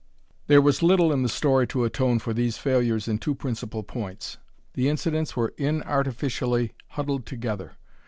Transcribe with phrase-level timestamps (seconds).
[0.47, 4.39] There was little in the story to atone for these failures in two principal points.
[4.73, 7.77] The incidents were inartificially huddled together.